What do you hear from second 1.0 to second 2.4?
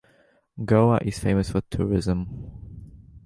is famous for tourism.